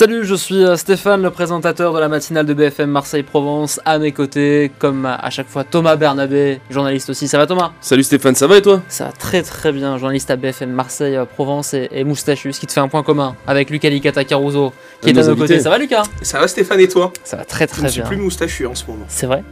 [0.00, 3.82] Salut, je suis euh, Stéphane, le présentateur de la matinale de BFM Marseille-Provence.
[3.84, 7.28] À mes côtés, comme à chaque fois, Thomas Bernabé, journaliste aussi.
[7.28, 7.72] Ça va Thomas?
[7.82, 8.80] Salut Stéphane, ça va et toi?
[8.88, 12.72] Ça va très très bien, journaliste à BFM Marseille-Provence et, et Moustachu, ce qui te
[12.72, 14.72] fait un point commun avec Lucas Licata Caruso,
[15.02, 15.60] qui est à nos côtés.
[15.60, 17.12] Ça va Lucas Ça va Stéphane et toi?
[17.22, 18.08] Ça va très Je très ne suis bien.
[18.08, 19.04] plus moustachu en ce moment.
[19.06, 19.44] C'est vrai?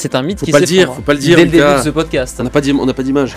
[0.00, 1.50] C'est un mythe Faut qui pas le dire, s'effondre faut pas le dire, Dès le
[1.50, 2.36] début de ce podcast.
[2.38, 3.34] On n'a pas d'im- on n'a pas d'image.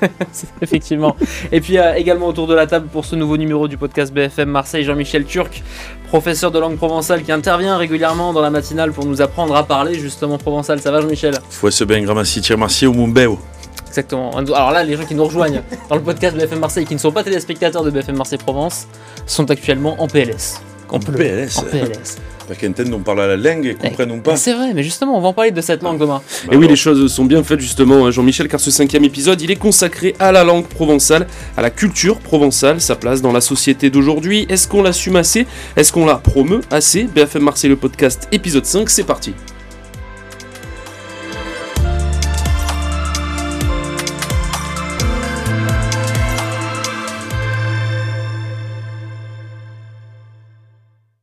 [0.60, 1.14] Effectivement.
[1.52, 4.48] Et puis euh, également autour de la table pour ce nouveau numéro du podcast BFM
[4.50, 5.62] Marseille, Jean-Michel Turc,
[6.08, 9.94] professeur de langue provençale qui intervient régulièrement dans la matinale pour nous apprendre à parler
[9.94, 10.80] justement provençal.
[10.80, 11.38] Ça va Jean-Michel?
[11.50, 13.38] Faut se ben gramassi tirmarsi au mumbeo.
[13.86, 14.32] Exactement.
[14.36, 17.12] Alors là, les gens qui nous rejoignent dans le podcast BFM Marseille qui ne sont
[17.12, 18.88] pas téléspectateurs de BFM Marseille Provence
[19.24, 20.60] sont actuellement en PLS.
[20.92, 21.58] En PLS.
[21.58, 22.18] En PLS.
[22.46, 24.36] Parce qu'entendent on parle la langue et comprennent pas.
[24.36, 26.20] C'est vrai, mais justement, on va en parler de cette langue, Thomas.
[26.50, 29.50] Et oui, les choses sont bien faites justement, hein, Jean-Michel, car ce cinquième épisode, il
[29.50, 33.90] est consacré à la langue provençale, à la culture provençale, sa place dans la société
[33.90, 34.46] d'aujourd'hui.
[34.50, 35.46] Est-ce qu'on l'assume assez?
[35.76, 37.04] Est-ce qu'on la promeut assez?
[37.04, 39.32] BFM Marseille, le podcast, épisode 5, c'est parti.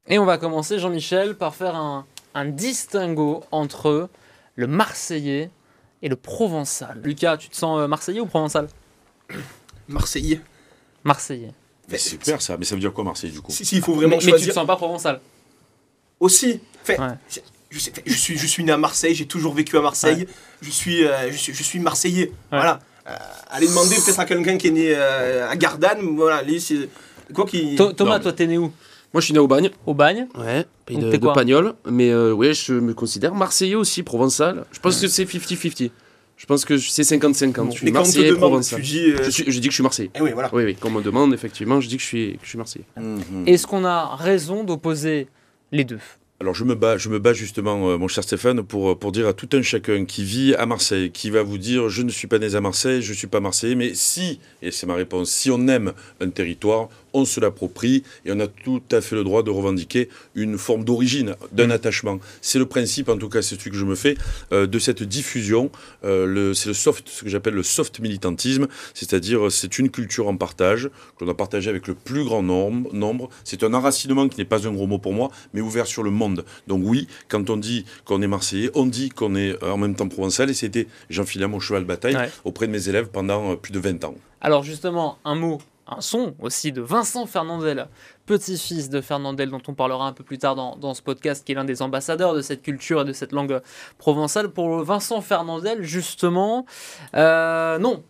[0.10, 4.10] Et on va commencer, Jean-Michel, par faire un, un distinguo entre
[4.56, 5.52] le marseillais
[6.02, 7.00] et le provençal.
[7.04, 8.68] Lucas, tu te sens euh, marseillais ou provençal?
[9.88, 10.42] Marseillais.
[11.04, 11.54] Marseillais.
[11.90, 13.52] Mais c'est super ça, mais ça veut dire quoi Marseille du coup?
[13.52, 14.50] Si, si, il faut Mais, vraiment mais tu choisir.
[14.50, 15.20] te sens pas provençal?
[16.20, 16.60] Aussi.
[16.84, 17.08] Fait, Ouais.
[17.70, 17.80] je,
[18.16, 20.28] suis, je suis né à Marseille, j'ai toujours vécu à Marseille.
[20.62, 22.32] Je, suis, euh, je, suis, je suis Marseillais.
[22.52, 22.80] Voilà.
[23.08, 23.16] Euh,
[23.50, 26.16] allez demander peut-être à quelqu'un qui est né euh, à Gardanne.
[26.16, 26.90] Voilà, lui, c'est.
[27.34, 27.76] Quoi qui.
[27.76, 28.24] Thomas, Non.
[28.24, 28.72] toi, t'es né où?
[29.14, 29.70] Moi, je suis né au Bagne.
[29.86, 31.74] Au bagne Ouais, pays Donc de, de Pagnol.
[31.90, 34.66] Mais euh, ouais, je me considère marseillais aussi, provençal.
[34.72, 35.90] Je pense que c'est 50-50.
[36.38, 37.54] Je pense que c'est 50-50.
[37.54, 37.72] Bon.
[37.72, 38.80] Je suis marseillais et provençal.
[38.80, 39.12] tu dis.
[39.12, 40.12] euh, Je, suis- je dis que je suis marseillais.
[40.16, 40.50] Eh oui, voilà.
[40.54, 42.58] Oui, oui, quand on me demande, effectivement, je dis que je suis, que je suis
[42.58, 42.86] marseillais.
[42.98, 43.44] Mhm.
[43.48, 45.28] Est-ce qu'on a raison d'opposer
[45.72, 46.00] les deux?
[46.42, 49.28] Alors je me bats, je me bats justement, euh, mon cher Stéphane, pour, pour dire
[49.28, 52.28] à tout un chacun qui vit à Marseille, qui va vous dire je ne suis
[52.28, 55.30] pas né à Marseille, je ne suis pas Marseillais, mais si, et c'est ma réponse,
[55.32, 55.92] si on aime
[56.22, 60.10] un territoire, on se l'approprie et on a tout à fait le droit de revendiquer
[60.36, 62.20] une forme d'origine, d'un attachement.
[62.42, 64.16] C'est le principe, en tout cas c'est celui que je me fais,
[64.52, 65.72] euh, de cette diffusion.
[66.04, 70.28] Euh, c'est le soft, ce que j'appelle le soft militantisme, c'est-à-dire euh, c'est une culture
[70.28, 72.94] en partage que l'on a partagé avec le plus grand nombre.
[72.94, 73.30] nombre.
[73.44, 76.12] C'est un enracinement qui n'est pas un gros mot pour moi, mais ouvert sur le
[76.12, 76.46] monde.
[76.68, 80.08] Donc oui, quand on dit qu'on est marseillais, on dit qu'on est en même temps
[80.08, 82.30] provençal, et c'était, j'enfilais mon cheval de bataille Ouais.
[82.44, 84.16] auprès de mes élèves pendant plus de 20 ans.
[84.42, 87.88] Alors justement, un mot, un son aussi de Vincent Fernandel,
[88.26, 91.54] petit-fils de Fernandel dont on parlera un peu plus tard dans, dans ce podcast, qui
[91.54, 93.62] est l'un des ambassadeurs de cette culture et de cette langue
[93.98, 94.50] provençale.
[94.50, 96.66] Pour Vincent Fernandel, justement,
[97.16, 98.04] euh, non,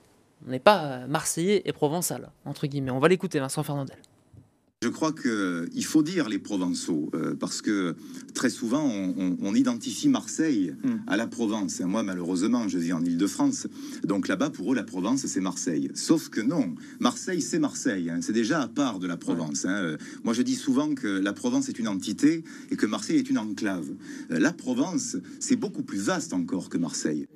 [0.48, 2.92] on n'est pas marseillais et provençal, entre guillemets.
[2.92, 3.98] On va l'écouter, Vincent Fernandel.
[4.90, 7.96] Je crois qu'il faut dire les Provençaux, euh, parce que
[8.34, 10.74] très souvent, on, on- on identifie Marseille
[11.06, 11.80] à la Provence.
[11.82, 13.68] Moi, malheureusement, je vis en Ile-de-France.
[14.04, 15.92] Donc là-bas, pour eux, la Provence, c'est Marseille.
[15.94, 18.10] Sauf que non, Marseille, c'est Marseille.
[18.10, 18.20] hein.
[18.24, 19.66] C'est déjà à part de la Provence.
[19.66, 19.76] hein.
[19.78, 23.30] Euh, Moi, je dis souvent que la Provence est une entité et que Marseille est
[23.30, 23.90] une enclave.
[24.32, 27.28] Euh, La Provence, c'est beaucoup plus vaste encore que Marseille.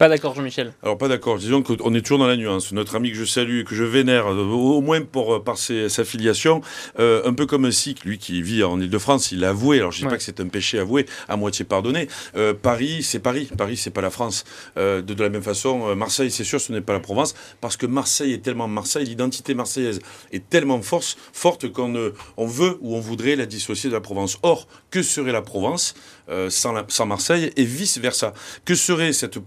[0.00, 0.72] Pas d'accord, Jean-Michel.
[0.82, 2.72] Alors pas d'accord, disons qu'on est toujours dans la nuance.
[2.72, 5.58] Notre ami que je salue, et que je vénère, euh, au moins pour, euh, par
[5.58, 6.62] ses- sa filiation,
[6.98, 9.92] euh, un peu comme un cycle, lui qui vit en Ile-de-France, il l'a avoué, alors
[9.92, 10.10] je ne dis Ouais.
[10.12, 12.08] pas que c'est un péché avoué, à moitié pardonné.
[12.34, 14.44] Euh, Paris, c'est Paris, Paris, c'est pas la France.
[14.78, 17.76] Euh, de, de la même façon, Marseille, c'est sûr, ce n'est pas la Provence, parce
[17.76, 20.00] que Marseille est tellement Marseille, l'identité marseillaise
[20.32, 24.38] est tellement force, forte qu'on on veut ou on voudrait la dissocier de la Provence.
[24.44, 25.92] Or, que serait la Provence
[26.48, 28.32] sans, la- sans Marseille et vice-versa?
[28.64, 29.38] Que serait cette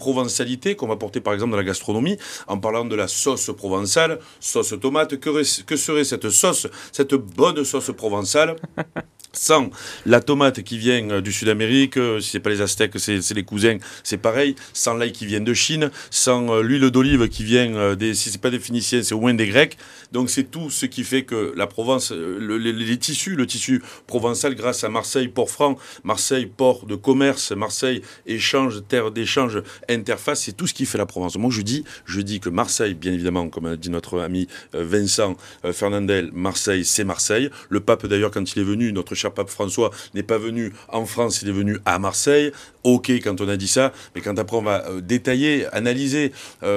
[0.78, 2.18] qu'on va porter par exemple dans la gastronomie
[2.48, 7.92] en parlant de la sauce provençale, sauce tomate Que, serait cette sauce, cette bonne sauce
[7.96, 8.56] provençale
[9.36, 9.72] sans
[10.06, 13.44] la tomate qui vient euh, du Sud-Amérique, euh, si c'est pas les Aztèques, c'est les
[13.44, 14.56] cousins, c'est pareil.
[14.74, 18.40] Sans l'ail qui vient de Chine, sans euh, l'huile d'olive qui vient des, si c'est
[18.42, 19.76] pas des Phéniciens, c'est au moins des Grecs.
[20.12, 23.82] Donc c'est tout ce qui fait que la Provence, le- les, les tissus, le tissu
[24.06, 30.33] provençal, grâce à Marseille, port franc, Marseille, port de commerce, Marseille, échange, terre d'échange, interface,
[30.36, 31.38] c'est tout ce qui fait la Provence.
[31.38, 34.84] Moi je dis, je dis que Marseille, bien évidemment, comme a dit notre ami euh,
[34.84, 35.36] Vincent
[35.66, 37.50] euh, Fernandel, Marseille, c'est Marseille.
[37.70, 41.06] Le pape d'ailleurs, quand il est venu, notre cher pape François n'est pas venu en
[41.06, 42.52] France, il est venu à Marseille.
[42.84, 46.32] Ok, quand on a dit ça, mais quand après on va euh, détailler, analyser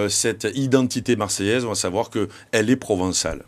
[0.09, 3.43] cette identité marseillaise, on va savoir que elle est provençale.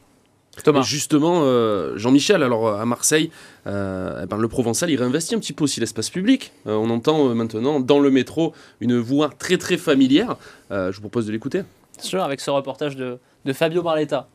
[0.63, 0.83] Thomas.
[0.83, 3.31] Justement, euh, Jean-Michel, alors à Marseille,
[3.67, 6.53] euh, eh ben, le Provençal, il réinvestit un petit peu aussi l'espace public.
[6.67, 10.37] Euh, on entend euh, maintenant dans le métro une voix très très familière.
[10.71, 11.63] Euh, je vous propose de l'écouter.
[12.01, 14.29] Sûr, avec ce reportage de, de Fabio Barletta.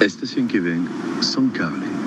[0.00, 0.82] Estación que ven,
[1.20, 2.01] Son Cable.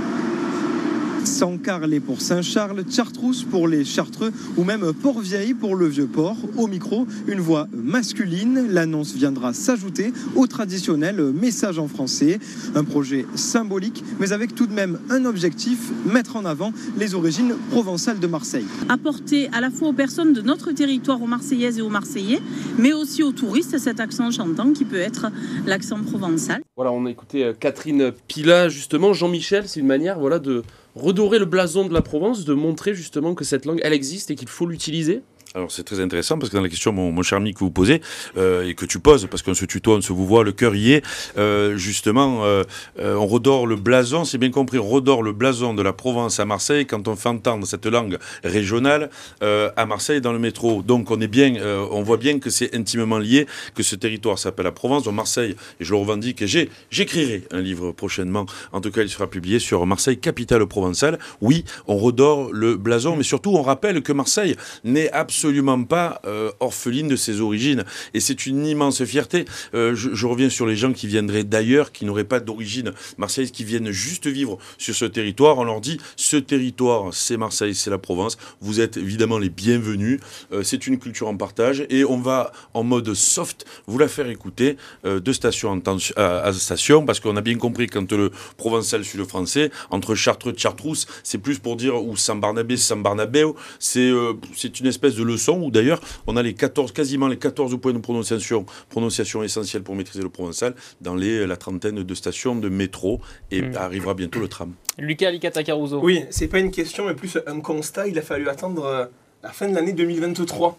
[1.36, 6.38] Sancarlé pour Saint-Charles, Chartrousse pour les Chartreux ou même Port-Vieille pour le Vieux-Port.
[6.56, 8.68] Au micro, une voix masculine.
[8.70, 12.40] L'annonce viendra s'ajouter au traditionnel message en français.
[12.74, 17.56] Un projet symbolique, mais avec tout de même un objectif, mettre en avant les origines
[17.70, 18.66] provençales de Marseille.
[18.88, 22.40] Apporter à la fois aux personnes de notre territoire, aux Marseillaises et aux Marseillais,
[22.80, 25.26] mais aussi aux touristes, cet accent chantant qui peut être
[25.66, 26.62] l'accent provençal.
[26.78, 29.12] Voilà, on a écouté euh, Catherine Pila, justement.
[29.12, 30.64] Jean-Michel, c'est une manière voilà, de
[30.96, 34.36] redorer le blason de la Provence, de montrer justement que cette langue, elle existe et
[34.36, 35.22] qu'il faut l'utiliser
[35.56, 38.02] alors c'est très intéressant parce que dans la question, mon, cher ami, que vous posez
[38.38, 40.76] euh, et que tu poses, parce qu'on se tutoie, on se vous voit, le cœur
[40.76, 41.04] y est,
[41.38, 42.64] euh, justement, euh,
[42.98, 46.46] on redore le blason, c'est bien compris, on redore le blason de la Provence à
[46.46, 49.10] Marseille quand on fait entendre cette langue régionale
[49.42, 50.82] à Marseille dans le métro.
[50.82, 51.56] Donc on est bien,
[51.92, 55.56] on voit bien que c'est intimement lié, que ce territoire s'appelle la Provence, donc Marseille,
[55.80, 56.44] et je le revendique,
[56.92, 61.18] j'écrirai un livre prochainement, en tout cas il sera publié sur Marseille, capitale provençale.
[61.42, 66.22] Oui, on redore le blason, mais surtout on rappelle que Marseille n'est absolument absolument pas
[66.26, 67.84] euh, orpheline de ses origines.
[68.16, 69.46] Et c'est une immense fierté.
[69.76, 73.64] Euh, je, reviens sur les gens qui viendraient d'ailleurs, qui n'auraient pas d'origine marseillaise, qui
[73.64, 75.60] viennent juste vivre sur ce territoire.
[75.60, 78.40] On leur dit, ce territoire, c'est Marseille, c'est la Provence.
[78.60, 80.20] Vous êtes évidemment les bienvenus.
[80.52, 81.86] Euh, c'est une culture en partage.
[81.92, 87.20] Et on va, en mode soft, vous la faire écouter de station en station, parce
[87.20, 91.38] qu'on a bien compris quand le provençal suit le français, entre Chartreux et Chartrousse, c'est
[91.38, 96.02] plus pour dire, ou San Barnabé, San Barnabéo, c'est une espèce de leçon où d'ailleurs
[96.28, 100.30] on a les 14, quasiment les 14 points de prononciation, prononciation essentielle pour maîtriser le
[100.30, 103.22] provençal dans les, la trentaine de stations de métro
[103.52, 103.78] et mmh.
[103.78, 104.74] arrivera bientôt le tram.
[104.98, 106.00] Lucas Alicata Caruso.
[106.02, 108.08] Oui, c'est pas une question mais plus un constat.
[108.08, 109.10] Il a fallu attendre
[109.44, 110.78] la fin de l'année 2023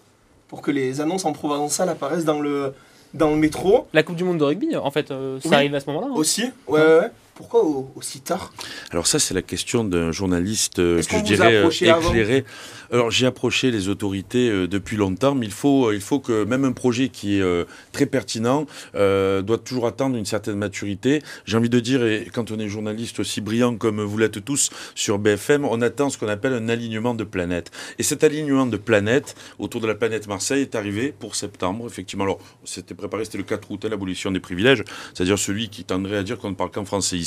[0.49, 2.73] pour que les annonces en provençal apparaissent dans le,
[3.14, 3.87] dans le métro.
[3.93, 5.55] La Coupe du Monde de rugby, en fait, euh, ça Oui.
[5.56, 6.08] arrive à ce moment-là.
[6.11, 6.14] hein.
[6.17, 7.11] Aussi Ouais, ouais, ouais.
[7.37, 8.53] Pourquoi au- aussi tard
[8.91, 12.44] Alors ça, c'est la question d'un journaliste euh, que je vous a dirais euh, éclairé.
[12.91, 16.65] Alors j'ai approché les autorités euh, depuis longtemps, mais il faut, il faut que même
[16.65, 21.21] un projet qui est euh, très pertinent euh, doit toujours attendre une certaine maturité.
[21.44, 24.71] J'ai envie de dire, et quand on est journaliste aussi brillant comme vous l'êtes tous
[24.94, 27.71] sur BFM, on attend ce qu'on appelle un alignement de planètes.
[27.99, 32.25] Et cet alignement de planètes autour de la planète Marseille est arrivé pour septembre, effectivement.
[32.25, 36.17] Alors c'était préparé, c'était le 4 août, hein, l'abolition des privilèges, c'est-à-dire celui qui tendrait
[36.17, 37.19] à dire qu'on ne parle qu'en français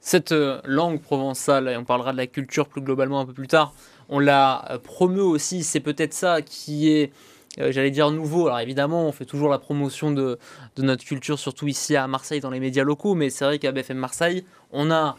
[0.00, 3.48] Cette euh, langue provençale, et on parlera de la culture plus globalement un peu plus
[3.48, 3.74] tard,
[4.08, 7.12] on la euh, promeut aussi, c'est peut-être ça qui est,
[7.58, 8.46] euh, j'allais dire, nouveau.
[8.46, 10.38] Alors évidemment, on fait toujours la promotion de,
[10.78, 13.98] notre culture, surtout ici à Marseille, dans les médias locaux, mais c'est vrai qu'à BFM
[13.98, 15.16] Marseille, on a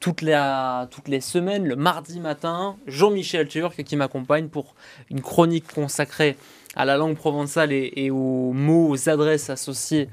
[0.00, 4.74] toutes, les, semaines, le mardi matin, Jean-Michel Turc qui m'accompagne pour
[5.08, 6.36] une chronique consacrée
[6.76, 10.10] à la langue provençale et, aux mots, aux adresses associées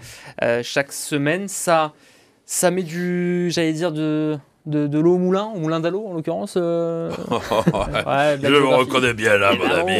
[0.61, 1.49] chaque semaine.
[1.49, 1.93] Ça,
[2.49, 4.37] ça met du, j'allais dire, de,
[4.69, 6.53] de, de l'eau au moulin, au moulin d'Allo en l'occurrence.
[6.57, 7.09] euh.
[7.29, 9.93] Ouais, Je me reconnais bien là, mon ami.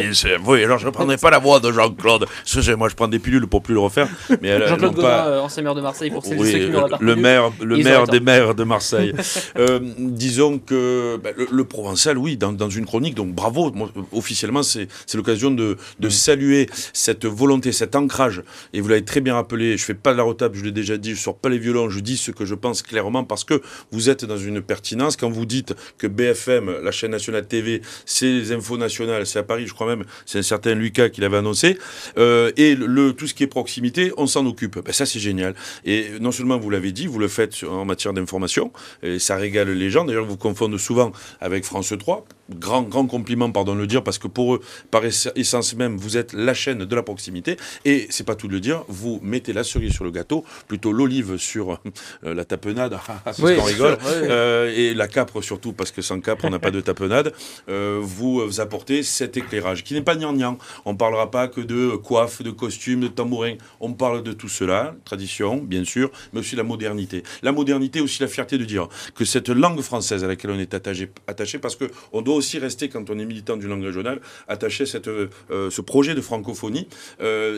[0.46, 2.26] Oui, alors je ne prendrai pas la voix de Jean-Claude.
[2.42, 4.08] Excusez-moi, je prends des pilules pour plus le refaire.
[4.40, 6.90] Mais Jean-Claude Godin, pas- euh, ancien maire de Marseille, pour celles Oui, ceux qui n'auraient
[6.90, 9.12] pas le maire, le maire des maires de Marseille.
[9.58, 13.70] Euh, disons que bah, le, le provençal, oui, dans, dans une chronique, donc bravo.
[13.72, 18.42] Moi, officiellement, c'est l'occasion de, de saluer cette volonté, cet ancrage.
[18.72, 19.76] Et vous l'avez très bien rappelé.
[19.76, 21.14] Je fais pas de la retape, je l'ai déjà dit.
[21.14, 21.90] Je sors pas les violons.
[21.90, 23.60] Je dis ce que je pense clairement parce que
[23.90, 25.16] vous êtes dans une pertinence.
[25.16, 29.42] Quand vous dites que BFM, la chaîne nationale TV, c'est les infos nationales, c'est à
[29.42, 31.78] Paris, je crois même, c'est un certain Lucas qui l'avait annoncé.
[32.18, 34.78] Euh, et le, tout ce qui est proximité, on s'en occupe.
[34.84, 35.54] Ben, ça, c'est génial.
[35.84, 39.70] Et non seulement vous l'avez dit, vous le faites en matière d'information, et ça régale
[39.70, 40.04] les gens.
[40.04, 42.24] D'ailleurs, vous confondez souvent avec France 3.
[42.58, 45.96] Grand, grand compliment, pardon de le dire, parce que pour eux, par ess- essence même,
[45.96, 47.56] vous êtes la chaîne de la proximité.
[47.84, 50.90] Et c'est pas tout de le dire, vous mettez la cerise sur le gâteau, plutôt
[50.92, 51.78] l'olive sur
[52.24, 52.98] euh, la tapenade.
[53.26, 53.98] Ah, c'est Oui, ce qu'on rigole.
[54.00, 54.26] sûr, oui.
[54.40, 57.32] Euh, et la capre surtout, parce que sans capre, on n'a pas de tapenade.
[57.68, 60.58] Euh, vous, euh, vous apportez cet éclairage, qui n'est pas gnangnan.
[60.84, 63.54] On ne parlera pas que de coiffe, de costume, de tambourin.
[63.80, 67.22] On parle de tout cela, tradition, bien sûr, mais aussi la modernité.
[67.42, 70.74] La modernité, aussi la fierté de dire que cette langue française à laquelle on est
[70.74, 74.84] attaché, attaché parce qu'on doit aussi rester, quand on est militant d'une langue régionale, attaché
[74.84, 75.10] à cette,
[75.50, 76.88] ce projet de francophonie,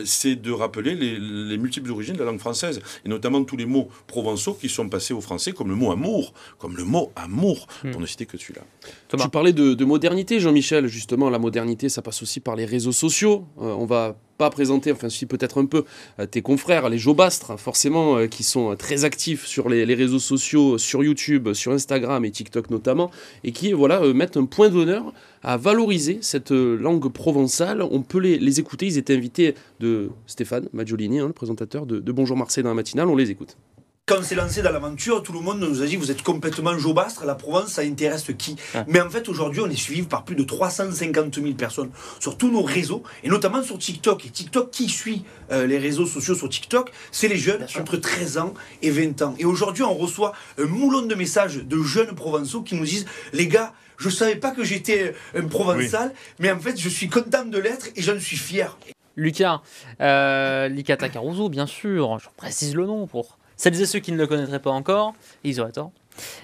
[0.05, 3.65] c'est de rappeler les, les multiples origines de la langue française, et notamment tous les
[3.65, 7.67] mots provençaux qui sont passés au français, comme le mot amour, comme le mot amour,
[7.91, 8.61] pour ne citer que celui-là.
[9.09, 10.87] Tu parlais de, de modernité, Jean-Michel.
[10.87, 13.45] Justement, la modernité, ça passe aussi par les réseaux sociaux.
[13.61, 15.85] Euh, on va pas présenter, enfin si peut-être un peu,
[16.19, 19.93] euh, tes confrères, les Jobastres, forcément, euh, qui sont euh, très actifs sur les, les
[19.93, 23.11] réseaux sociaux, sur YouTube, sur Instagram et TikTok notamment,
[23.43, 25.13] et qui voilà, mettent un point d'honneur
[25.43, 27.81] à valoriser cette langue provençale.
[27.83, 28.87] On peut les, les écouter.
[28.87, 32.75] Ils étaient invités de Stéphane Maggiolini, hein, le présentateur de, de Bonjour Marseille dans la
[32.75, 33.09] matinale.
[33.09, 33.55] On les écoute.
[34.05, 36.77] Quand on s'est lancé dans l'aventure, tout le monde nous a dit vous êtes complètement
[36.77, 38.83] jobastre, la Provence, ça intéresse qui Ouais.
[38.87, 42.51] Mais en fait, aujourd'hui, on est suivi par plus de 350 000 personnes sur tous
[42.51, 44.25] nos réseaux, et notamment sur TikTok.
[44.25, 46.91] Et TikTok, qui suit euh, les réseaux sociaux sur TikTok?
[47.11, 49.35] C'est les jeunes entre 13 ans et 20 ans.
[49.39, 53.47] Et aujourd'hui, on reçoit un moulon de messages de jeunes provençaux qui nous disent les
[53.47, 57.57] gars, je savais pas que j'étais un provençal, mais en fait, je suis content de
[57.57, 58.77] l'être et j'en suis fier.
[59.15, 59.61] Lucas,
[60.01, 64.17] euh, Licata Caruso, bien sûr, je précise le nom pour celles et ceux qui ne
[64.17, 65.13] le connaîtraient pas encore,
[65.45, 65.93] ils auraient tort.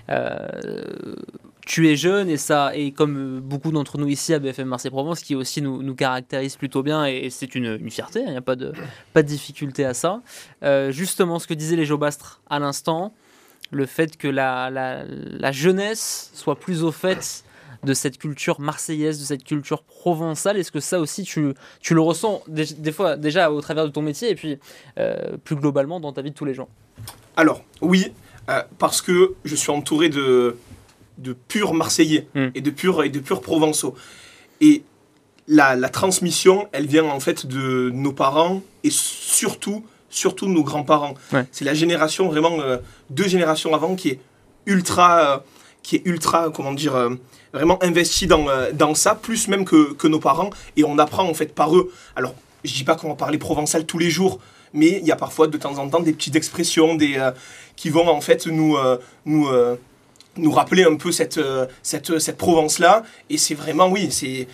[0.09, 0.47] Euh,
[1.65, 4.89] tu es jeune et ça, et comme euh, beaucoup d'entre nous ici à BFM Marseille
[4.89, 8.55] Provence, qui aussi nous, caractérise plutôt bien, et, c'est une, fierté, il n'y a pas
[8.55, 8.71] de,
[9.17, 10.21] difficulté à ça.
[10.63, 13.13] Euh, justement, ce que disaient les Jobastres à l'instant,
[13.69, 17.43] le fait que la, jeunesse soit plus au fait
[17.83, 21.53] de cette culture marseillaise, de cette culture provençale, est-ce que ça aussi tu,
[21.91, 24.57] le ressens des, fois déjà au travers de ton métier et puis
[25.43, 26.69] plus globalement dans ta vie de tous les jours?
[27.39, 28.12] Alors, oui,
[28.50, 30.58] euh, parce que je suis entouré de,
[31.19, 32.48] de purs Marseillais Mm.
[32.53, 33.96] et, de purs, et de purs Provençaux.
[34.60, 34.84] Et
[35.48, 40.63] la, la transmission, elle vient en fait de nos parents et surtout, surtout de nos
[40.63, 41.13] grands-parents.
[41.31, 41.46] Ouais.
[41.53, 42.77] C'est la génération, vraiment, euh,
[43.10, 44.19] deux générations avant qui est
[44.65, 45.38] ultra, euh,
[45.81, 47.15] qui est ultra, comment dire, euh,
[47.53, 50.50] vraiment investie dans, dans ça, plus même que, que nos parents.
[50.75, 51.89] Et on apprend en fait par eux.
[52.17, 54.39] Alors, je dis pas qu'on va parler provençal tous les jours,
[54.73, 57.31] mais il y a parfois de temps en temps des petites expressions euh,
[57.75, 59.75] qui vont en fait nous, euh, nous, euh,
[60.38, 61.39] nous rappeler un peu cette,
[61.83, 63.03] cette, cette Provence-là.
[63.29, 64.47] Et c'est vraiment, oui, c'est,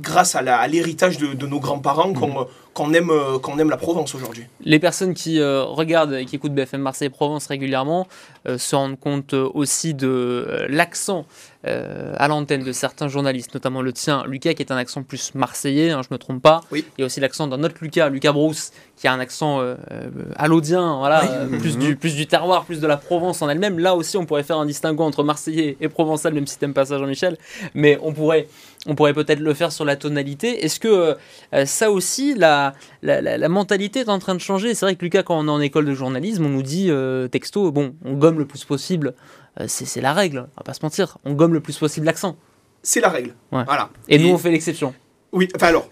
[0.00, 3.76] grâce à, l'héritage de, de nos grands-parents qu'on, euh, qu'on, aime, euh, qu'on aime la
[3.76, 4.44] Provence aujourd'hui.
[4.64, 8.06] Les personnes qui euh, regardent et qui écoutent BFM Marseille Provence régulièrement
[8.48, 11.24] euh, se rendent compte aussi de euh, l'accent
[11.66, 15.34] euh, à l'antenne de certains journalistes, notamment le tien, Lucas, qui est un accent plus
[15.34, 16.60] marseillais, hein, je me trompe pas.
[16.70, 16.84] Oui.
[16.98, 19.76] Il y a aussi l'accent d'un autre Lucas, Lucas Brousse, qui a un accent euh,
[19.90, 21.28] euh, alaudien, voilà, Oui.
[21.54, 23.78] euh, plus, du, plus du terroir, plus de la Provence en elle-même.
[23.78, 26.84] Là aussi, on pourrait faire un distinguo entre marseillais et provençal, même si t'aimes pas
[26.84, 27.38] ça, Jean-Michel.
[27.72, 28.46] Mais on pourrait,
[28.86, 30.64] on pourrait peut-être le faire sur la tonalité.
[30.64, 31.16] Est-ce que
[31.54, 34.74] euh, ça aussi, la, la, la- la mentalité est en train de changer?
[34.74, 37.28] C'est vrai que Lucas, quand on est en école de journalisme, on nous dit euh,
[37.28, 39.14] texto, bon, on gomme le plus possible.
[39.60, 41.18] Euh, c'est la règle, on va pas se mentir.
[41.24, 42.36] On gomme le plus possible l'accent.
[42.82, 43.34] C'est la règle.
[43.52, 43.64] Ouais.
[43.64, 43.88] Voilà.
[44.08, 44.92] Et, nous, on fait l'exception.
[45.32, 45.88] Oui, enfin alors,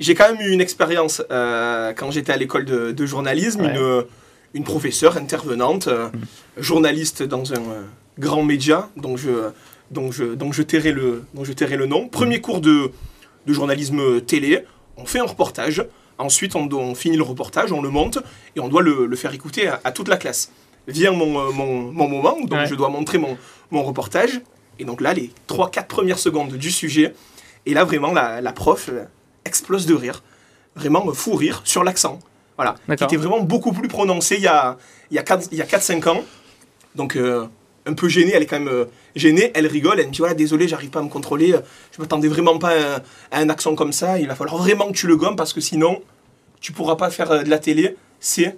[0.00, 3.74] j'ai quand même eu une expérience euh, quand j'étais à l'école de, de journalisme, Ouais.
[3.74, 4.04] une,
[4.54, 6.08] une professeure intervenante, euh,
[6.58, 7.62] journaliste dans un
[8.18, 9.30] grand média, dont je,
[9.90, 12.08] dont je, dont je, tairai, le, dont je tairai le nom.
[12.08, 12.90] Premier cours de,
[13.46, 14.64] de journalisme télé,
[14.96, 15.84] on fait un reportage,
[16.18, 18.18] ensuite on, on finit le reportage, on le monte,
[18.56, 20.50] et on doit le, le faire écouter à, à toute la classe.
[20.88, 22.66] Vient mon, euh, mon, mon moment, donc Ouais.
[22.66, 23.36] je dois montrer mon,
[23.70, 24.40] mon reportage,
[24.78, 27.14] et donc là, les 3-4 premières secondes du sujet,
[27.66, 29.04] et là, vraiment, la, la prof euh,
[29.44, 30.22] explose de rire.
[30.76, 32.18] Vraiment, euh, fou rire sur l'accent.
[32.56, 32.74] Voilà.
[32.96, 34.76] Qui était vraiment beaucoup plus prononcé il y a,
[35.10, 36.22] il y a 4 il y a 4-5 ans.
[36.94, 37.46] Donc, euh,
[37.86, 39.50] un peu gênée, elle est quand même euh, gênée.
[39.54, 41.52] Elle rigole, elle me dit Voilà, désolé, j'arrive pas à me contrôler.
[41.52, 41.60] euh,
[41.94, 43.00] Je m'attendais vraiment pas à un,
[43.30, 44.18] à un accent comme ça.
[44.18, 46.00] Il va falloir vraiment que tu le gommes parce que sinon,
[46.60, 47.96] tu pourras pas faire euh, de la télé.
[48.20, 48.56] C'est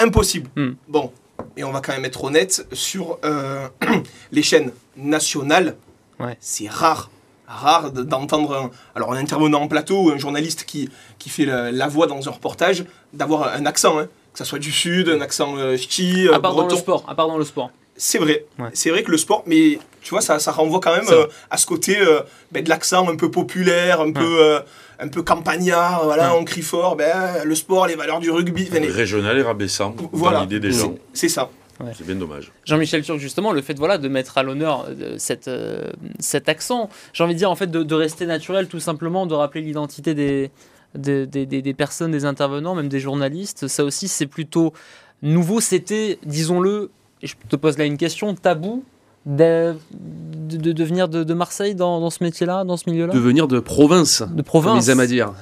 [0.00, 0.50] impossible.
[0.56, 0.72] Hmm.
[0.88, 1.12] Bon,
[1.56, 3.68] et on va quand même être honnête sur euh,
[4.32, 5.76] les chaînes nationales.
[6.18, 6.36] Ouais.
[6.40, 7.10] C'est rare,
[7.46, 11.44] rare de- d'entendre un, alors un intervenant en plateau ou un journaliste qui, qui fait
[11.44, 15.08] la, la voix dans un reportage, d'avoir un accent, hein, que ça soit du sud,
[15.08, 17.04] un accent euh, ch'ti, euh, À part dans le sport.
[17.08, 17.70] À part dans le sport.
[17.96, 18.68] C'est vrai, Ouais.
[18.74, 21.56] c'est vrai que le sport, mais tu vois, ça, ça renvoie quand même euh, à
[21.56, 22.20] ce côté euh,
[22.52, 24.60] ben, de l'accent un peu populaire, un peu, euh,
[25.00, 26.38] un peu campagnard, voilà, Ouais.
[26.40, 30.38] on crie fort, ben, le sport, les valeurs du rugby, les- Régional et rabaissant voilà,
[30.38, 30.94] dans l'idée des gens.
[31.12, 31.50] c'est ça.
[31.94, 32.52] C'est bien dommage.
[32.64, 36.88] Jean-Michel Turc, justement, le fait voilà, de mettre à l'honneur euh, cette, euh, cet accent,
[37.12, 40.14] j'ai envie de dire en fait de, de rester naturel, tout simplement, de rappeler l'identité
[40.14, 40.50] des,
[40.94, 44.72] des, des- des- des personnes, des intervenants, même des journalistes, ça aussi c'est plutôt
[45.20, 45.60] nouveau.
[45.60, 46.90] C'était, disons-le,
[47.22, 48.84] et je te pose là une question, tabou
[49.24, 53.12] de, de, de- de venir de, de Marseille dans, dans ce métier-là, dans ce milieu-là?
[53.12, 55.32] De venir de province, De comme province ils aiment à dire.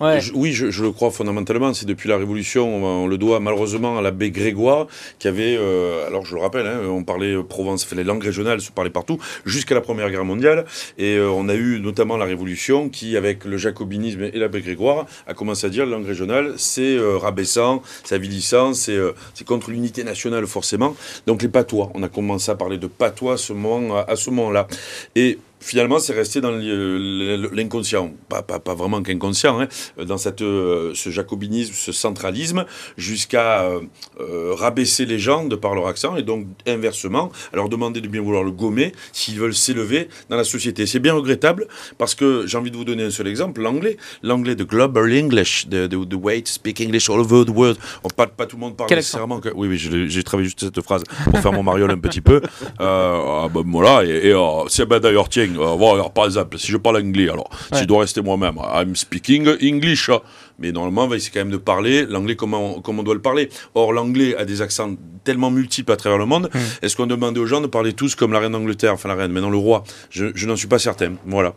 [0.00, 1.72] Oui, je, le crois fondamentalement.
[1.74, 4.86] C'est depuis la Révolution, on, le doit malheureusement à l'abbé Grégoire,
[5.18, 8.60] qui avait, euh, alors je le rappelle, hein, on parlait Provence, fait les langues régionales
[8.60, 10.64] se parlaient partout, jusqu'à la Première Guerre mondiale.
[10.98, 15.06] Et euh, on a eu notamment la Révolution, qui, avec le jacobinisme et l'abbé Grégoire,
[15.26, 19.12] a commencé à dire la langue régionale, c'est euh, rabaissant, c'est avilissant, c'est euh,
[19.46, 20.96] contre l'unité nationale forcément.
[21.26, 24.30] Donc les patois, on a commencé à parler de patois à ce moment, à ce
[24.30, 24.66] moment-là.
[25.14, 28.12] Et finalement, c'est resté dans l'inconscient.
[28.28, 29.68] Pas, pas, pas vraiment qu'inconscient, hein,
[30.04, 32.66] dans cette, euh, ce jacobinisme, ce centralisme,
[32.96, 33.80] jusqu'à euh,
[34.20, 38.08] euh, rabaisser les gens de par leur accent, et donc inversement, à leur demander de
[38.08, 40.86] bien vouloir le gommer s'ils veulent s'élever dans la société.
[40.86, 41.66] C'est bien regrettable,
[41.96, 43.96] parce que j'ai envie de vous donner un seul exemple, l'anglais.
[44.22, 47.78] L'anglais de Global English, the, the, the way to speak English all over the world.
[48.04, 49.40] On parle, pas tout le monde parle Quel nécessairement.
[49.40, 52.42] Que, oui, oui, j'ai travaillé juste cette phrase pour faire mon mariole un petit peu.
[52.80, 56.24] Euh, ah, ben, voilà, et, et euh, c'est ben, d'ailleurs, tiens, euh, voilà, alors, par
[56.26, 57.80] exemple, si je parle anglais, alors, si Ouais.
[57.82, 60.08] je dois rester moi-même, I'm speaking English.
[60.10, 60.20] hein.
[60.58, 63.14] Mais normalement, on va essayer quand même de parler l'anglais comme on, comme on doit
[63.14, 63.48] le parler.
[63.74, 64.94] Or, l'anglais a des accents
[65.24, 66.48] tellement multiples à travers le monde.
[66.80, 69.32] Est-ce qu'on demandait aux gens de parler tous comme la reine d'Angleterre, enfin la reine,
[69.32, 69.82] maintenant le roi?
[70.10, 71.14] Je, je n'en suis pas certain.
[71.26, 71.54] Voilà.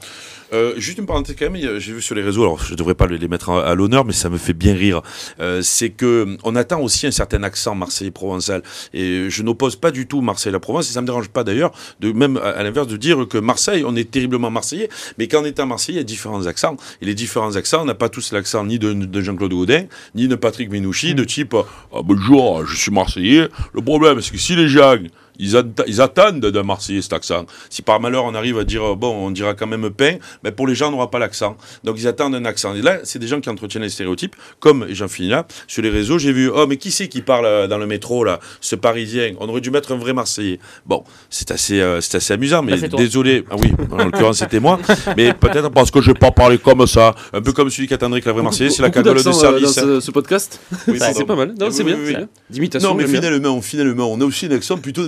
[0.54, 3.08] Euh, juste une parenthèse quand même, j'ai vu sur les réseaux, alors je devrais pas
[3.08, 5.01] les mettre à, l'honneur, mais ça me fait bien rire.
[5.39, 8.63] Euh, c'est que on attend aussi un certain accent marseillais provençal.
[8.94, 11.72] Et je n'oppose pas du tout Marseille la Provence, et ça me dérange pas d'ailleurs,
[12.00, 15.66] de même à, l'inverse, de dire que Marseille, on est terriblement marseillais, mais qu'en étant
[15.66, 16.77] marseillais, il y a différents accents.
[17.01, 19.86] Et les différents accents, on n'a pas tous l'accent ni de, de Jean-Claude Gaudin,
[20.16, 23.50] ni de Patrick Menouchi, de type Ah, bonjour, je suis marseillais.
[23.74, 24.96] Le problème, c'est que si les gens
[25.39, 27.46] ils, attendent d'un Marseillais cet accent.
[27.70, 30.51] Si par malheur on arrive à dire, euh, bon, on dira quand même pain, mais
[30.51, 31.58] pour les gens, on n'aura pas l'accent.
[31.84, 32.74] Donc ils attendent un accent.
[32.75, 35.82] Et là, c'est des gens qui entretiennent les stéréotypes, comme, et j'en finis là, sur
[35.82, 38.39] les réseaux, j'ai vu, oh, mais qui c'est qui parle euh, dans le métro, là,
[38.62, 39.34] ce Parisien?
[39.39, 40.60] On aurait dû mettre un vrai Marseillais.
[40.86, 43.44] Bon, c'est assez, euh, c'est assez amusant, mais Bah, désolé.
[43.50, 44.79] Ah oui, en l'occurrence, c'était moi.
[45.17, 47.15] Mais peut-être parce que je vais pas parler comme ça.
[47.34, 49.75] Un peu comme celui qui attendrait que la vraie Marseillaise, c'est la cagole de service.
[49.75, 50.60] dans ce, ce podcast.
[50.88, 51.53] Oui, c'est pas mal.
[51.60, 52.20] Non, Oui, c'est oui, bien.
[52.20, 52.27] bien.
[52.50, 52.89] D'imitation.
[52.89, 55.08] Non, mais finalement, finalement, on a aussi un accent plutôt de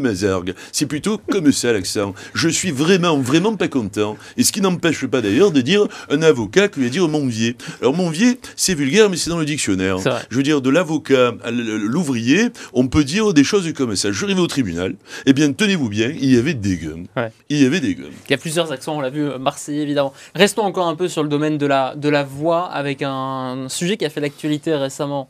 [0.72, 2.14] C'est plutôt comme ça l'accent.
[2.34, 4.18] Je suis vraiment, vraiment pas content.
[4.38, 7.56] Et ce qui n'empêche pas d'ailleurs de dire un avocat que de dire Monvier.
[7.82, 9.98] Alors Monvier, c'est vulgaire, mais c'est dans le dictionnaire.
[10.30, 14.12] Je veux dire, de l'avocat à l'ouvrier, on peut dire des choses comme ça.
[14.12, 14.96] Je suis arrivé au tribunal,
[15.26, 16.80] eh bien, tenez-vous bien, il y avait des.
[17.18, 17.32] Ouais.
[17.50, 18.04] Il y avait des guns.
[18.28, 20.14] Il y a plusieurs accents, on l'a vu, euh, marseillais évidemment.
[20.36, 23.98] Restons encore un peu sur le domaine de la, de la voix avec un sujet
[23.98, 25.30] qui a fait l'actualité récemment.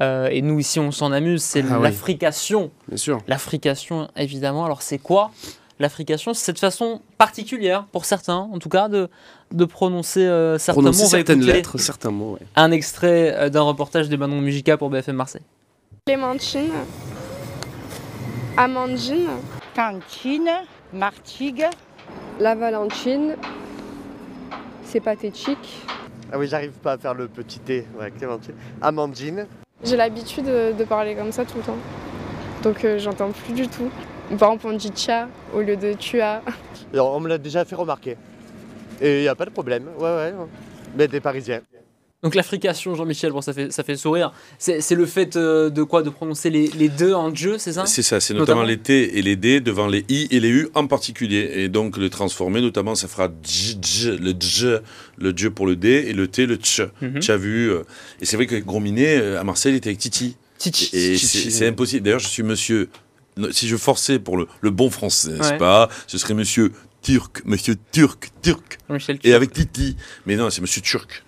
[0.00, 1.82] Euh, et nous ici on s'en amuse, c'est Ah oui.
[1.84, 2.70] l'africation.
[2.88, 3.18] Bien sûr.
[3.28, 4.64] L'africation évidemment.
[4.64, 5.30] Alors c'est quoi
[5.78, 9.10] L'africation, c'est cette façon particulière pour certains, en tout cas, de,
[9.52, 11.08] de prononcer euh, certains Prononcer mots.
[11.10, 12.32] Certaines lettres, certains mots.
[12.40, 12.46] ouais.
[12.56, 15.42] Un extrait euh, d'un reportage de Manon Musica pour BFM Marseille.
[16.06, 16.70] Clémentine,
[18.56, 19.28] Amandine,
[19.74, 20.48] Cantine,
[20.94, 21.66] Martigues.
[22.40, 23.36] la Valentine,
[24.84, 25.82] c'est pathétique.
[26.32, 28.54] Ah oui, j'arrive pas à faire le petit T, ouais, Clémentine.
[28.80, 29.46] Amandine.
[29.84, 31.76] J'ai l'habitude de, de parler comme ça tout le temps.
[32.62, 33.90] Donc euh, j'entends plus du tout.
[34.38, 36.42] Par exemple, on dit tcha au lieu de tu as.
[36.92, 38.16] Alors, on me l'a déjà fait remarquer.
[39.00, 40.34] Et il n'y a pas de problème, ouais, ouais.
[40.96, 41.60] Mais des Parisiens.
[42.26, 44.32] Donc l'africation, Jean-Michel, bon, ça fait, ça fait sourire.
[44.58, 46.02] C'est c'est le fait euh, de quoi?
[46.02, 47.86] De prononcer les, les deux en jeu, c'est ça?
[47.86, 50.48] C'est ça, c'est notamment, Notamment les T et les D devant les I et les
[50.48, 51.48] U en particulier.
[51.54, 54.80] Et donc les transformer, notamment, ça fera dj, dj, le dj,
[55.18, 56.80] le dj pour le D et le T, le tch.
[57.28, 57.84] As vu euh,
[58.20, 60.36] Et c'est vrai que Grominet, euh, à Marseille, il était avec Titi.
[60.58, 60.90] Titi.
[60.94, 62.02] Et c'est impossible.
[62.02, 62.88] D'ailleurs, je suis monsieur.
[63.52, 65.58] Si je forçais pour le, le bon français, n'est-ce Ouais.
[65.58, 68.78] pas Ce serait monsieur Turc, monsieur Turc, Turc.
[69.22, 69.96] Et avec Titi.
[70.26, 71.22] Mais non, c'est monsieur Turc.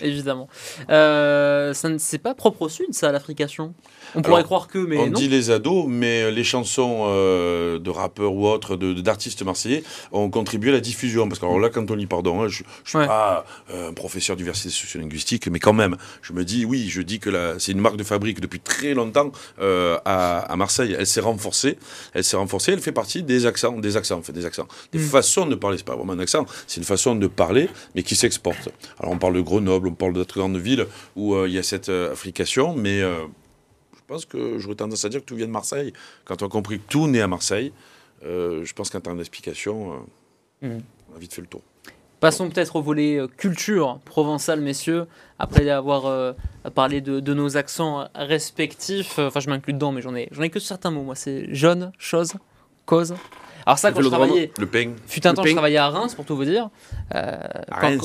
[0.00, 0.48] Évidemment.
[0.90, 3.74] Euh, ça ne c'est pas propre au Sud, ça, l'africation.
[4.14, 5.12] On pourrait Alors, croire que, mais on non.
[5.12, 10.70] dit les ados, mais les chansons euh, de rappeurs ou autres, d'artistes marseillais, ont contribué
[10.70, 11.28] à la diffusion.
[11.28, 13.06] Parce que alors là, quand on lit, pardon, hein, je ne suis Ouais.
[13.06, 17.20] pas euh, un professeur d'université sociolinguistique, mais quand même, je me dis, oui, je dis
[17.20, 20.96] que c'est une marque de fabrique depuis très longtemps euh, à, à Marseille.
[20.98, 21.78] Elle s'est renforcée.
[22.14, 22.72] Elle s'est renforcée.
[22.72, 25.02] Elle fait partie des accents, des accents, en fait, des accents, des Mm.
[25.02, 25.78] façons de parler.
[25.78, 28.68] C'est pas vraiment un accent, c'est une façon de parler, mais qui s'exporte.
[28.98, 31.62] Alors on parle de Grenoble, on parle d'autres grandes villes où euh, il y a
[31.62, 33.26] cette euh, africation, mais euh,
[33.94, 35.92] je pense que j'aurais tendance à dire que tout vient de Marseille.
[36.24, 37.72] Quand on a compris que tout naît à Marseille,
[38.22, 40.04] je pense qu'en termes d'explication,
[40.62, 40.82] Mhm.
[41.12, 41.62] on a vite fait le tour.
[42.18, 45.06] Passons peut-être au volet culture provençale, messieurs.
[45.38, 46.32] Après avoir euh,
[46.74, 50.50] parlé de, de nos accents respectifs, enfin je m'inclus dedans, mais j'en ai, j'en ai
[50.50, 51.02] que certains mots.
[51.02, 52.34] Moi, c'est jeune, chose,
[52.84, 53.14] cause.
[53.66, 55.54] Alors ça, quand je travaillais, Le pain, fut un Le temps, je ping.
[55.56, 56.70] travaillais à Reims, pour tout vous dire.
[57.14, 57.36] Euh,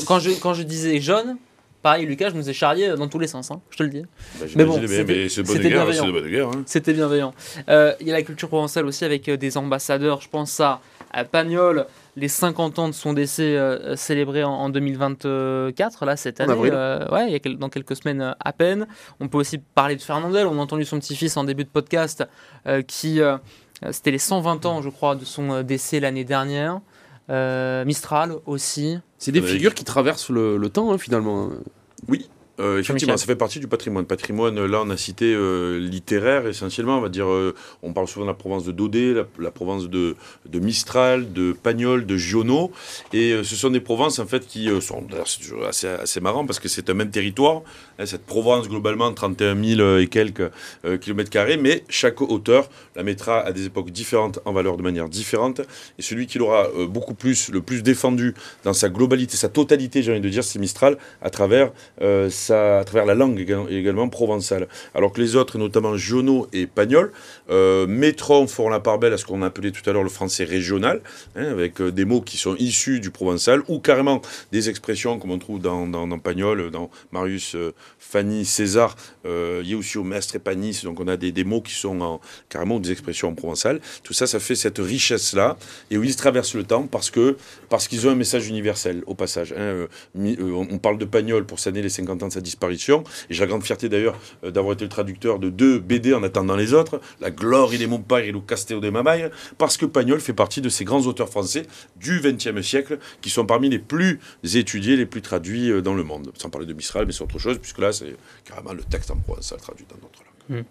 [0.05, 1.37] quand, je, quand je disais jeune,
[1.81, 4.01] pareil, Lucas, je nous ai charrié dans tous les sens, hein, je te le dis.
[4.39, 6.51] bah, Mais bon, bien, c'était- bienveillant.
[6.51, 6.63] hein.
[6.65, 7.33] C'était bienveillant.
[7.69, 10.19] Euh, Il y a la culture provençale aussi avec euh, des ambassadeurs.
[10.21, 11.85] Je pense à, à Pagnol,
[12.17, 16.53] les 50 ans de son décès euh, célébrés en, en 2024, là, cette année.
[16.73, 18.87] euh, ouais, il y a quel- dans quelques semaines euh, à peine.
[19.19, 20.47] On peut aussi parler de Fernandel.
[20.47, 22.23] On a entendu son petit-fils en début de podcast
[22.67, 23.21] euh, qui.
[23.83, 26.79] Euh, C'était les 120 ans, je crois, de son euh, décès l'année dernière.
[27.29, 28.99] Euh, Mistral aussi.
[29.17, 31.49] C'est des figures qui traversent le, le temps, hein, finalement.
[31.51, 32.15] hein.
[32.59, 34.05] Euh, effectivement, ça fait partie du patrimoine.
[34.05, 36.97] Patrimoine, là, on a cité euh, littéraire essentiellement.
[36.97, 39.89] On va dire, euh, on parle souvent de la Provence de Daudet, la, la Provence
[39.89, 40.15] de,
[40.45, 42.71] de Mistral, de Pagnol, de Giono.
[43.13, 45.05] Et ce sont des Provences, en fait, qui sont.
[45.67, 47.61] Assez, assez marrant parce que c'est un même territoire.
[47.99, 50.49] hein, cette Provence, globalement, 31 000 et quelques
[51.01, 51.57] kilomètres carrés.
[51.57, 55.61] Mais chaque auteur la mettra à des époques différentes, en valeur de manière différente.
[55.99, 60.11] Et celui qui l'aura beaucoup plus, le plus défendu dans sa globalité, sa totalité, j'ai
[60.11, 61.71] envie de dire, c'est Mistral, à travers,
[62.51, 64.67] à travers la langue éga- également provençale.
[64.93, 67.11] Alors que les autres, notamment Giono et Pagnol,
[67.49, 70.43] euh, mettront, feront la part belle à ce qu'on appelait tout à l'heure le français
[70.43, 71.01] régional,
[71.35, 75.31] hein, avec euh, des mots qui sont issus du provençal, ou carrément des expressions comme
[75.31, 79.63] on trouve dans, dans, dans Pagnol, dans Marius, euh, Fanny, César, euh,
[79.95, 83.29] au maître et Panis, donc on a des, mots qui sont en- carrément des expressions
[83.29, 83.79] en provençal.
[84.03, 85.57] Tout ça, ça fait cette richesse-là,
[85.91, 87.37] et où ils traversent le temps parce que
[87.69, 89.53] parce qu'ils ont un message universel, au passage.
[89.53, 89.59] hein.
[89.59, 93.47] Euh, on parle de Pagnol pour s'année les 50 ans sa disparition, et j'ai la
[93.47, 97.01] grande fierté d'ailleurs euh, d'avoir été le traducteur de deux BD en attendant les autres,
[97.19, 100.33] La Gloire de mon père et Le Castelao de ma mère, parce que Pagnol fait
[100.33, 101.63] partie de ces grands auteurs français
[101.97, 106.03] du XXe siècle, qui sont parmi les plus étudiés, les plus traduits euh, dans le
[106.03, 106.31] monde.
[106.37, 109.17] Sans parler de Mistral, mais c'est autre chose, puisque là, c'est carrément le texte en
[109.17, 110.65] provençal traduit dans d'autres langues.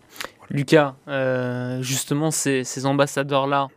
[0.50, 3.68] Lucas, euh, justement, ces, ces ambassadeurs-là,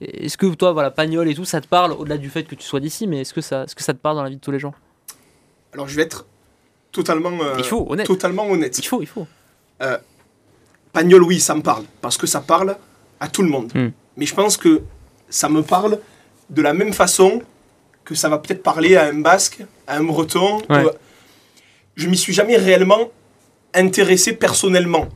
[0.00, 2.64] est-ce que toi, voilà, Pagnol et tout, ça te parle, au-delà du fait que tu
[2.64, 4.40] sois d'ici, mais est-ce que, ça, est-ce que ça te parle dans la vie de
[4.40, 4.74] tous les jours
[5.72, 6.26] Alors je vais être
[6.92, 8.06] totalement, euh, Il faut, honnête.
[8.06, 8.78] totalement honnête.
[8.78, 9.26] Il faut, il faut.
[9.82, 9.98] Euh,
[10.92, 12.76] Pagnol, oui, ça me parle, parce que ça parle
[13.18, 13.72] à tout le monde.
[13.74, 13.88] Hmm.
[14.16, 14.82] Mais je pense que
[15.30, 15.98] ça me parle
[16.50, 17.42] de la même façon
[18.04, 20.58] que ça va peut-être parler à un Basque, à un Breton.
[20.68, 20.84] Ouais.
[20.84, 20.90] euh,
[21.96, 23.10] je m'y suis jamais réellement
[23.74, 25.08] intéressé personnellement.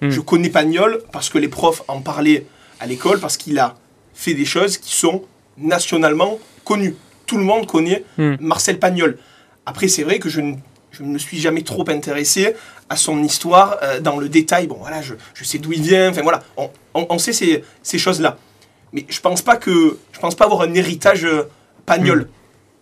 [0.00, 0.10] Hmm.
[0.10, 2.46] Je connais Pagnol parce que les profs en parlaient
[2.80, 3.74] à l'école, parce qu'il a
[4.14, 5.24] fait des choses qui sont
[5.58, 6.96] nationalement connues.
[7.26, 8.36] Tout le monde connaît Hmm.
[8.40, 9.18] Marcel Pagnol.
[9.66, 10.54] Après, c'est vrai que je ne
[10.94, 12.54] je ne me suis jamais trop intéressé
[12.88, 14.66] à son histoire euh, dans le détail.
[14.66, 16.10] Bon, voilà, je, je sais d'où il vient.
[16.10, 18.38] Enfin, voilà, on, on- on sait ces, ces choses-là.
[18.92, 21.42] Mais je pense pas que je pense pas avoir un héritage euh,
[21.84, 22.28] pagnol,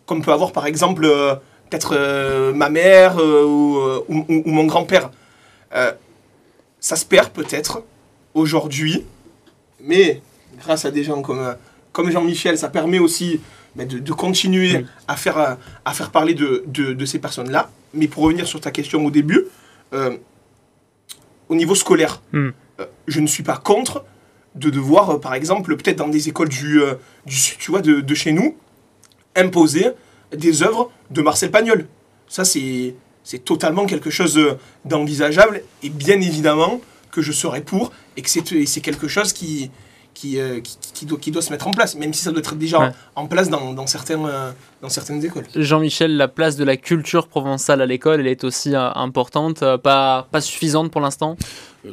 [0.07, 1.35] comme peut avoir par exemple euh,
[1.71, 5.11] peut-être euh, ma mère ou, ou- ou- ou mon grand-père.
[6.81, 7.83] Ça se perd peut-être
[8.35, 9.05] aujourd'hui,
[9.81, 10.21] mais
[10.61, 11.55] grâce à des gens comme,
[11.93, 13.41] comme Jean-Michel, ça permet aussi
[13.77, 14.87] de, de continuer Oui.
[15.09, 17.71] à, faire, à faire parler de, de- de ces personnes-là.
[17.95, 19.45] Mais pour revenir sur ta question au début,
[19.93, 20.17] euh,
[21.49, 22.51] au niveau scolaire, Hmm.
[22.81, 24.05] euh, je ne suis pas contre
[24.55, 26.81] de devoir, euh, par exemple, peut-être dans des écoles du,
[27.59, 28.57] tu vois, de, de chez nous,
[29.37, 29.87] imposer
[30.37, 31.87] des œuvres de Marcel Pagnol.
[32.29, 34.37] Ça, c'est c'est totalement quelque chose
[34.85, 36.81] d'envisageable et bien évidemment
[37.13, 39.71] que je serai pour et que c'est c'est quelque chose qui,
[40.15, 42.41] qui, euh, qui, qui doit, qui doit se mettre en place, même si ça doit
[42.41, 42.91] être déjà Ouais.
[43.17, 44.51] en place dans, dans, certains, euh,
[44.83, 45.45] dans certaines écoles.
[45.57, 49.79] Jean-Michel, la place de la culture provençale à l'école, elle est aussi euh, importante, euh,
[49.79, 51.37] pas, pas suffisante pour l'instant?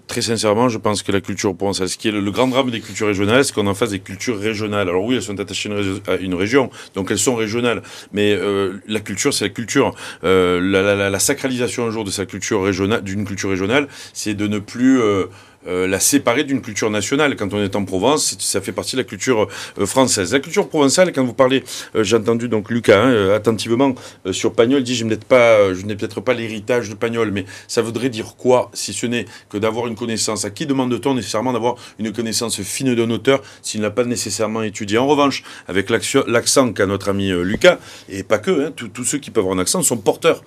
[0.05, 2.69] Très sincèrement, je pense que la culture provençale, ce qui est le, le grand drame
[2.69, 4.87] des cultures régionales, c'est qu'on en fasse des cultures régionales.
[4.87, 7.81] Alors oui, elles sont attachées à une, région- à une région, donc elles sont régionales.
[8.13, 9.95] Mais euh, la culture, c'est la culture.
[10.23, 13.87] Euh, la, la- la- la sacralisation un jour de sa culture régionale, d'une culture régionale,
[14.13, 15.25] c'est de ne plus euh,
[15.67, 17.35] euh, la séparer d'une culture nationale.
[17.35, 20.31] Quand on est en Provence, ça fait partie de la culture euh, française.
[20.33, 21.63] La culture provençale, quand vous parlez,
[21.95, 23.93] euh, j'ai entendu donc Lucas hein, attentivement
[24.31, 27.81] sur Pagnol, dit je n'ai peut-être pas, je peut-être pas l'héritage de Pagnol, mais ça
[27.81, 30.45] voudrait dire quoi si ce n'est que d'avoir une connaissance?
[30.45, 34.97] À qui demande-t-on nécessairement d'avoir une connaissance fine d'un auteur s'il n'a pas nécessairement étudié?
[34.97, 39.31] En revanche, avec l'accent qu'a notre ami Lucas, et pas que, hein, tous- ceux qui
[39.31, 40.43] peuvent avoir un accent sont porteurs,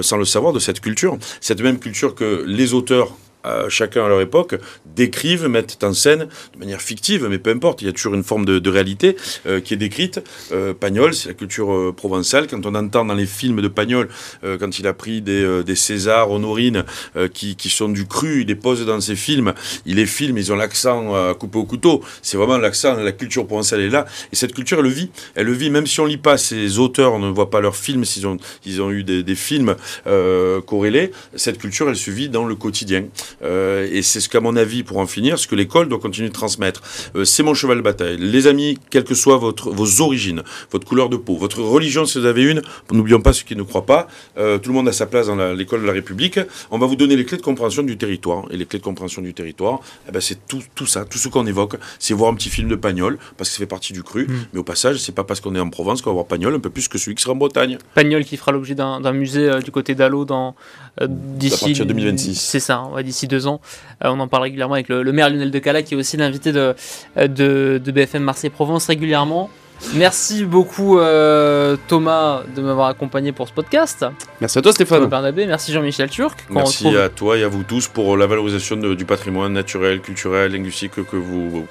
[0.00, 1.18] sans le savoir, de cette culture.
[1.40, 3.10] Cette même culture que les auteurs
[3.68, 4.56] chacun à leur époque,
[4.94, 8.24] décrivent, mettent en scène de manière fictive, mais peu importe, il y a toujours une
[8.24, 10.20] forme de, réalité euh, qui est décrite.
[10.52, 12.46] Euh, Pagnol, c'est la culture euh, provençale.
[12.48, 14.08] Quand on entend dans les films de Pagnol,
[14.42, 16.84] quand il a pris des, des Césars, Honorine,
[17.32, 19.52] qui, sont du cru, il les pose dans ses films,
[19.84, 22.02] il les filme, ils ont l'accent coupé au couteau.
[22.22, 24.06] C'est vraiment l'accent, la culture provençale est là.
[24.32, 25.10] Et cette culture, elle le vit.
[25.34, 27.76] Elle le vit, même si on lit pas ces auteurs, on ne voit pas leurs
[27.76, 29.76] films, s'ils ont, ils ont eu des, des films
[30.66, 33.04] corrélés, cette culture, elle se vit dans le quotidien.
[33.42, 36.28] Euh, et c'est ce qu'à mon avis, pour en finir, ce que l'école doit continuer
[36.28, 36.82] de transmettre.
[37.14, 38.16] Euh, c'est mon cheval de bataille.
[38.18, 42.18] Les amis, quelles que soient votre, vos origines, votre couleur de peau, votre religion, si
[42.18, 44.92] vous avez une, n'oublions pas ceux qui ne croient pas, euh, tout le monde a
[44.92, 46.40] sa place dans l'école de la République.
[46.70, 48.44] On va vous donner les clés de compréhension du territoire.
[48.50, 51.28] Et les clés de compréhension du territoire, eh ben, c'est tout, tout ça, tout ce
[51.28, 51.76] qu'on évoque.
[51.98, 54.26] C'est voir un petit film de Pagnol, parce que ça fait partie du cru.
[54.52, 56.60] Mais au passage, c'est pas parce qu'on est en Provence qu'on va voir Pagnol un
[56.60, 57.78] peu plus que celui qui sera en Bretagne.
[57.94, 60.26] Pagnol qui fera l'objet d'un musée du côté d'Allo
[61.00, 62.34] d'ici partir de 2026.
[62.40, 63.60] C'est ça, ouais, d'ici deux ans.
[64.04, 66.16] Euh, on en parle régulièrement avec le, le maire Lionel de Cala qui est aussi
[66.16, 66.74] l'invité de,
[67.16, 69.50] de, de BFM Marseille Provence régulièrement.
[69.94, 74.06] Merci beaucoup euh, Thomas de m'avoir accompagné pour ce podcast.
[74.40, 74.98] Merci à toi Stéphane.
[75.00, 76.46] Thomas Bernabé, merci Jean-Michel Turc.
[76.48, 80.00] Merci retrouve- à toi et à vous tous pour la valorisation de- du patrimoine naturel,
[80.00, 81.66] culturel, linguistique que vous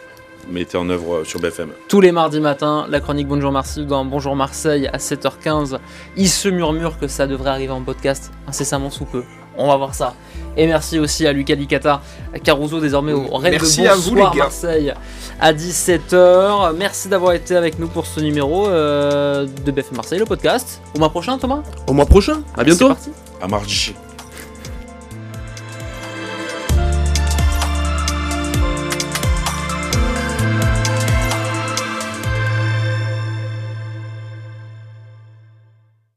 [0.52, 1.70] mettez en œuvre sur BFM.
[1.88, 5.80] tous les mardis matins, la chronique Bonjour Marseille dans Bonjour Marseille à 7h15.
[6.16, 9.24] Il se murmure que ça devrait arriver en podcast incessamment sous peu.
[9.58, 10.14] On va voir ça.
[10.58, 12.02] Et merci aussi à Lucas Licata,
[12.34, 14.44] à Caruso désormais au Rennes Merci de à vous, Bonsoir les gars.
[14.46, 14.94] Marseille
[15.40, 16.74] à 17h.
[16.78, 20.82] Merci d'avoir été avec nous pour ce numéro euh, de BFM Marseille, le podcast.
[20.96, 22.88] Au mois prochain Thomas Au mois prochain, à bientôt.
[22.88, 23.12] C'est parti.
[23.42, 23.96] À mardi.